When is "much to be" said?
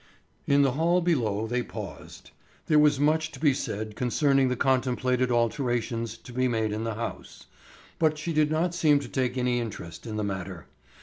2.99-3.53